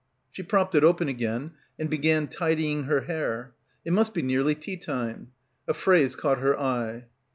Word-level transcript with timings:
She 0.31 0.41
propped 0.41 0.73
it 0.73 0.83
open 0.83 1.07
again 1.09 1.51
and 1.77 1.87
began 1.87 2.27
tidying 2.27 2.85
her 2.85 3.01
hair. 3.01 3.53
It 3.85 3.93
must 3.93 4.15
be 4.15 4.23
nearly 4.23 4.55
tea 4.55 4.77
time. 4.77 5.27
A 5.67 5.75
phrase 5.75 6.15
caught 6.15 6.39
her 6.39 6.59
eye. 6.59 7.05